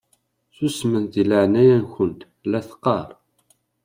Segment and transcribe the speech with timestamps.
[0.55, 3.09] Susmemt deg leɛnaya-nkent la teqqaṛ!